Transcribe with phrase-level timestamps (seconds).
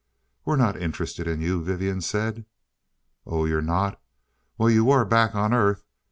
[0.45, 2.45] "We're not interested in you," Vivian said.
[3.23, 4.01] "Oh, you're not?
[4.57, 5.85] Well you were, back on Earth.